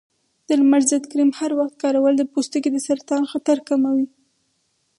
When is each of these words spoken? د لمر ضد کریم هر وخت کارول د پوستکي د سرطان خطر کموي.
د 0.47 0.49
لمر 0.59 0.81
ضد 0.91 1.03
کریم 1.11 1.31
هر 1.39 1.51
وخت 1.59 1.75
کارول 1.83 2.13
د 2.17 2.23
پوستکي 2.31 2.69
د 2.73 2.77
سرطان 2.87 3.23
خطر 3.31 3.57
کموي. 3.67 4.05